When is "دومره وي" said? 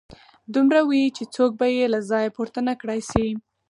0.53-1.03